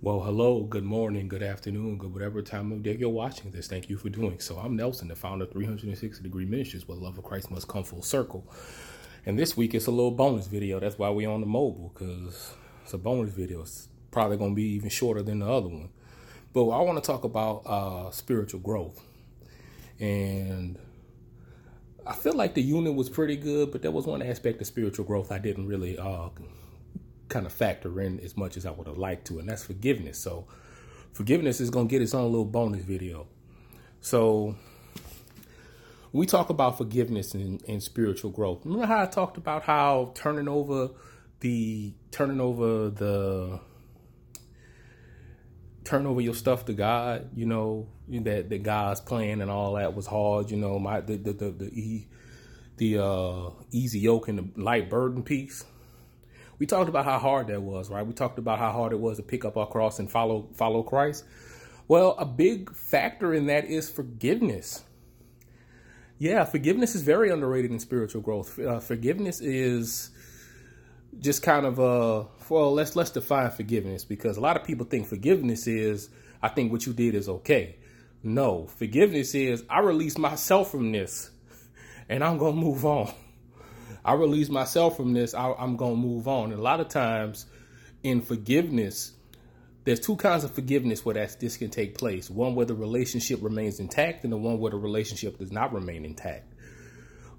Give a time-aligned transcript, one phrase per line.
[0.00, 3.66] Well, hello, good morning, good afternoon, good whatever time of day you're watching this.
[3.66, 4.56] Thank you for doing so.
[4.56, 8.02] I'm Nelson, the founder of 360 Degree Ministries, where love of Christ must come full
[8.02, 8.46] circle.
[9.26, 10.78] And this week it's a little bonus video.
[10.78, 13.62] That's why we're on the mobile, because it's a bonus video.
[13.62, 15.88] It's probably going to be even shorter than the other one.
[16.52, 19.02] But I want to talk about uh, spiritual growth.
[19.98, 20.78] And
[22.06, 25.06] I feel like the unit was pretty good, but there was one aspect of spiritual
[25.06, 26.28] growth I didn't really uh,
[27.28, 30.18] kind of factor in as much as I would have liked to, and that's forgiveness.
[30.18, 30.46] So
[31.12, 33.26] forgiveness is to get its own little bonus video.
[34.00, 34.56] So
[36.12, 38.64] we talk about forgiveness and, and spiritual growth.
[38.64, 40.90] Remember how I talked about how turning over
[41.40, 43.60] the turning over the
[45.84, 49.94] turn over your stuff to God, you know, that the God's plan and all that
[49.94, 52.06] was hard, you know, my the the the, the,
[52.76, 55.64] the uh, easy yoke and the light burden piece
[56.58, 58.06] we talked about how hard that was, right?
[58.06, 60.82] We talked about how hard it was to pick up our cross and follow follow
[60.82, 61.24] Christ.
[61.86, 64.84] Well, a big factor in that is forgiveness.
[66.18, 68.58] Yeah, forgiveness is very underrated in spiritual growth.
[68.58, 70.10] Uh, forgiveness is
[71.20, 74.86] just kind of a uh, well, let's let's define forgiveness because a lot of people
[74.86, 76.10] think forgiveness is
[76.42, 77.76] I think what you did is okay.
[78.22, 81.30] No, forgiveness is I release myself from this
[82.08, 83.12] and I'm going to move on.
[84.08, 86.44] I release myself from this, I, am going to move on.
[86.50, 87.44] And a lot of times
[88.02, 89.12] in forgiveness,
[89.84, 92.30] there's two kinds of forgiveness where that this can take place.
[92.30, 96.06] One where the relationship remains intact and the one where the relationship does not remain
[96.06, 96.54] intact.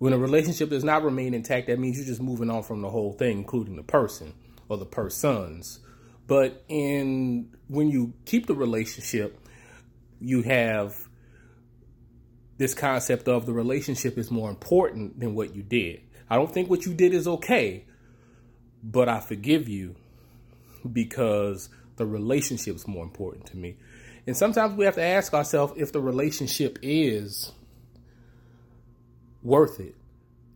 [0.00, 2.90] When a relationship does not remain intact, that means you're just moving on from the
[2.90, 4.34] whole thing, including the person
[4.68, 5.78] or the persons.
[6.26, 9.38] But in when you keep the relationship,
[10.18, 11.08] you have
[12.58, 16.00] this concept of the relationship is more important than what you did.
[16.28, 17.84] I don't think what you did is okay,
[18.82, 19.94] but I forgive you
[20.90, 23.76] because the relationship is more important to me.
[24.26, 27.52] And sometimes we have to ask ourselves if the relationship is
[29.42, 29.94] worth it.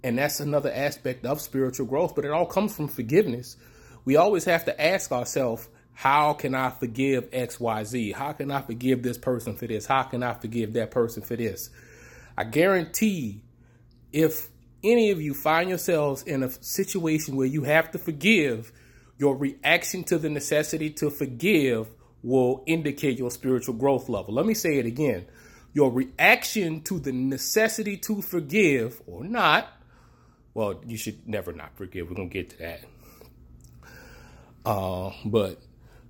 [0.03, 3.57] And that's another aspect of spiritual growth, but it all comes from forgiveness.
[4.05, 8.15] We always have to ask ourselves, how can I forgive XYZ?
[8.15, 9.87] How can I forgive this person for this?
[9.87, 11.71] How can I forgive that person for this?
[12.37, 13.43] I guarantee
[14.13, 14.49] if
[14.83, 18.73] any of you find yourselves in a situation where you have to forgive,
[19.19, 21.89] your reaction to the necessity to forgive
[22.23, 24.35] will indicate your spiritual growth level.
[24.35, 25.27] Let me say it again.
[25.73, 29.69] Your reaction to the necessity to forgive or not,
[30.53, 32.09] well, you should never not forgive.
[32.09, 32.81] We're going to get to that.
[34.65, 35.61] Uh, but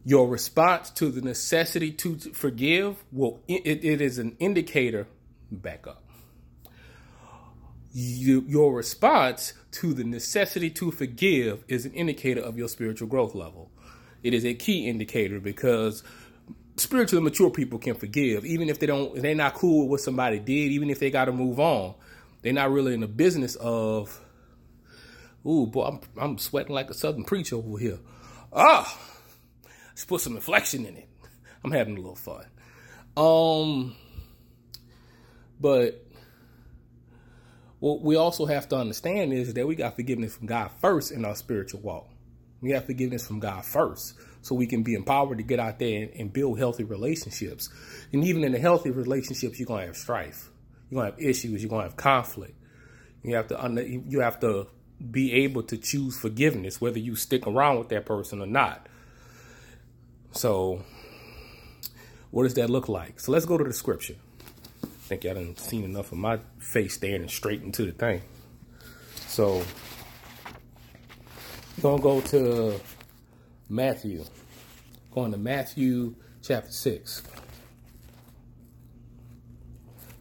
[0.05, 5.07] your response to the necessity to forgive will it, it is an indicator
[5.53, 6.03] back up
[7.93, 13.35] you, your response to the necessity to forgive is an indicator of your spiritual growth
[13.35, 13.71] level.
[14.23, 16.03] It is a key indicator because
[16.77, 20.39] spiritually mature people can forgive, even if they don't, they're not cool with what somebody
[20.39, 21.95] did, even if they got to move on.
[22.43, 24.21] They're not really in the business of,
[25.47, 27.99] ooh, boy, I'm, I'm sweating like a southern preacher over here.
[28.53, 28.99] Ah,
[29.89, 31.09] let's put some inflection in it.
[31.63, 32.47] I'm having a little fun.
[33.17, 33.95] Um,
[35.61, 36.07] but
[37.81, 41.25] what we also have to understand is that we got forgiveness from God first in
[41.25, 42.09] our spiritual walk.
[42.61, 46.03] We have forgiveness from God first so we can be empowered to get out there
[46.03, 47.71] and, and build healthy relationships.
[48.13, 50.51] And even in the healthy relationships, you're going to have strife.
[50.91, 51.63] You're going to have issues.
[51.63, 52.55] You're going to have conflict.
[53.23, 54.67] You have to you have to
[55.11, 58.87] be able to choose forgiveness, whether you stick around with that person or not.
[60.33, 60.85] So,
[62.31, 63.21] what does that look like?
[63.21, 64.17] So let's go to the scripture
[65.11, 68.23] think y'all done seen enough of my face standing straight into the thing.
[69.27, 69.65] So,
[71.83, 72.81] gonna go to
[73.69, 74.25] Matthew.
[75.11, 77.25] Going to Matthew chapter 6.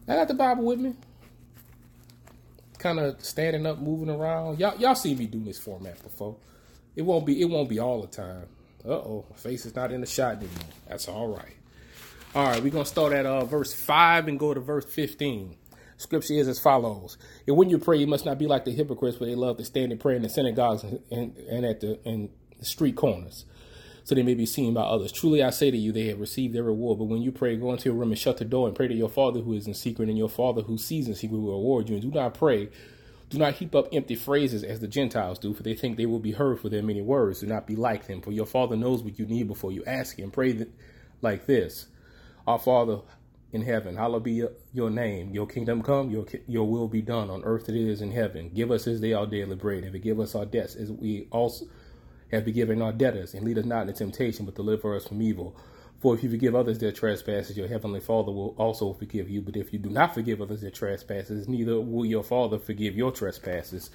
[0.08, 0.94] I got the Bible with me.
[2.78, 4.58] Kind of standing up, moving around.
[4.58, 6.34] Y'all, y'all see me do this format before.
[6.96, 7.40] It won't be.
[7.40, 8.46] It won't be all the time.
[8.84, 10.50] Uh oh, my face is not in the shot anymore.
[10.88, 11.59] That's all right.
[12.32, 15.56] All right, we're going to start at uh, verse 5 and go to verse 15.
[15.96, 17.18] Scripture is as follows.
[17.48, 19.64] And when you pray, you must not be like the hypocrites, where they love to
[19.64, 23.46] stand and pray in the synagogues and, and, and at the, in the street corners,
[24.04, 25.10] so they may be seen by others.
[25.10, 26.98] Truly I say to you, they have received their reward.
[26.98, 28.94] But when you pray, go into your room and shut the door and pray to
[28.94, 31.88] your Father who is in secret, and your Father who sees in secret will reward
[31.88, 31.96] you.
[31.96, 32.68] And do not pray.
[33.28, 36.20] Do not heap up empty phrases as the Gentiles do, for they think they will
[36.20, 37.40] be heard for their many words.
[37.40, 40.16] Do not be like them, for your Father knows what you need before you ask
[40.16, 40.30] Him.
[40.30, 40.68] Pray that,
[41.22, 41.88] like this.
[42.46, 43.00] Our Father
[43.52, 45.30] in heaven, hallowed be your, name.
[45.34, 48.50] Your kingdom come, your your will be done on earth as it is in heaven.
[48.54, 51.66] Give us this day our daily bread, and forgive us our debts as we also
[52.30, 55.56] have forgiven our debtors, and lead us not into temptation, but deliver us from evil.
[56.00, 59.42] For if you forgive others their trespasses, your heavenly Father will also forgive you.
[59.42, 63.12] But if you do not forgive others their trespasses, neither will your Father forgive your
[63.12, 63.90] trespasses.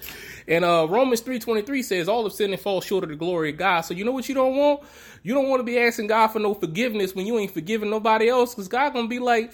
[0.46, 3.56] And uh, Romans 3.23 says, all of sin and fall short of the glory of
[3.56, 3.80] God.
[3.80, 4.84] So you know what you don't want?
[5.24, 8.28] You don't want to be asking God for no forgiveness when you ain't forgiving nobody
[8.28, 8.54] else.
[8.54, 9.52] Because God to be like,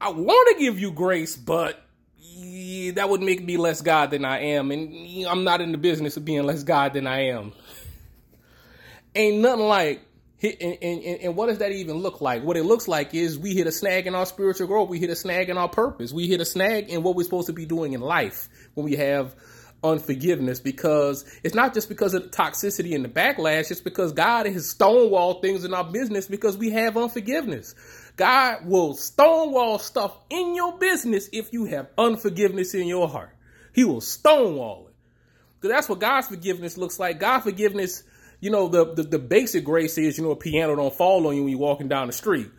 [0.00, 1.82] I want to give you grace, but
[2.18, 4.70] yeah, that would make me less God than I am.
[4.70, 7.52] And I'm not in the business of being less God than I am.
[9.16, 10.02] Ain't nothing like
[10.42, 12.42] and, and, and, what does that even look like?
[12.42, 14.88] What it looks like is we hit a snag in our spiritual growth.
[14.88, 16.12] We hit a snag in our purpose.
[16.12, 18.96] We hit a snag in what we're supposed to be doing in life when we
[18.96, 19.36] have
[19.84, 23.70] unforgiveness because it's not just because of the toxicity and the backlash.
[23.70, 27.74] It's because God has stonewalled things in our business because we have unforgiveness.
[28.16, 33.34] God will stonewall stuff in your business if you have unforgiveness in your heart.
[33.72, 34.94] He will stonewall it.
[35.60, 37.20] Because that's what God's forgiveness looks like.
[37.20, 38.02] God's forgiveness
[38.42, 41.36] you know, the, the, the basic grace is, you know, a piano don't fall on
[41.36, 42.50] you when you're walking down the street.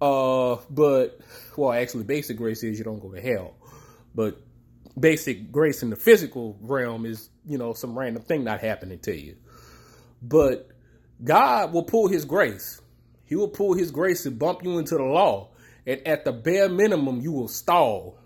[0.00, 1.20] Uh, but,
[1.56, 3.54] well, actually, basic grace is you don't go to hell.
[4.16, 4.36] But
[4.98, 9.16] basic grace in the physical realm is, you know, some random thing not happening to
[9.16, 9.36] you.
[10.20, 10.68] But
[11.22, 12.80] God will pull his grace.
[13.24, 15.50] He will pull his grace to bump you into the law.
[15.86, 18.18] And at the bare minimum, you will stall.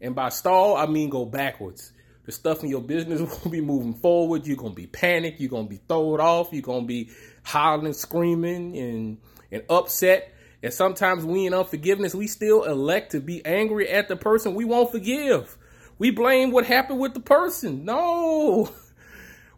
[0.00, 1.92] And by stall, I mean go backwards.
[2.26, 4.46] The stuff in your business will be moving forward.
[4.46, 5.40] You're gonna be panicked.
[5.40, 6.48] You're gonna be thrown off.
[6.52, 7.10] You're gonna be
[7.44, 9.18] hollering, screaming, and
[9.50, 10.32] and upset.
[10.62, 14.64] And sometimes we in unforgiveness, we still elect to be angry at the person we
[14.64, 15.56] won't forgive.
[15.98, 17.84] We blame what happened with the person.
[17.84, 18.70] No.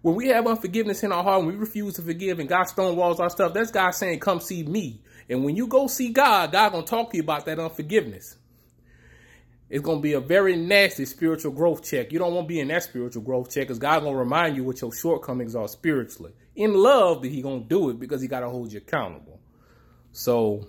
[0.01, 3.19] When we have unforgiveness in our heart and we refuse to forgive and God stonewalls
[3.19, 5.03] our stuff, that's God saying, come see me.
[5.29, 8.37] And when you go see God, God gonna talk to you about that unforgiveness
[9.71, 12.11] it's going to be a very nasty spiritual growth check.
[12.13, 14.57] You don't want to be in that spiritual growth check because God's going to remind
[14.57, 16.33] you what your shortcomings are spiritually.
[16.57, 19.41] In love, but He going to do it because He got to hold you accountable.
[20.13, 20.67] So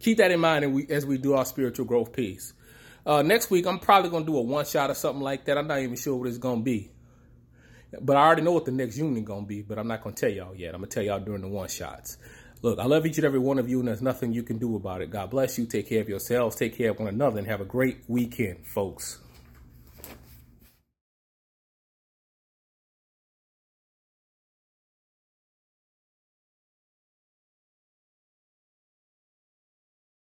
[0.00, 2.52] keep that in mind as we do our spiritual growth piece.
[3.06, 5.56] Uh, next week, I'm probably going to do a one shot or something like that.
[5.56, 6.90] I'm not even sure what it's going to be.
[8.00, 10.14] But I already know what the next unit going to be, but I'm not going
[10.16, 10.74] to tell y'all yet.
[10.74, 12.16] I'm going to tell y'all during the one shots.
[12.64, 14.74] Look, I love each and every one of you, and there's nothing you can do
[14.74, 15.10] about it.
[15.10, 15.66] God bless you.
[15.66, 16.56] Take care of yourselves.
[16.56, 19.18] Take care of one another, and have a great weekend, folks.